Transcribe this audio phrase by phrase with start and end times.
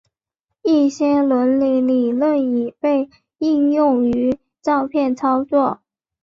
[0.63, 3.07] 一些伦理理论已被
[3.37, 5.83] 应用于照片操作。